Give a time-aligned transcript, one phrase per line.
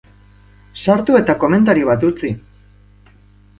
[0.85, 2.35] Sartu eta komentario bat utzi!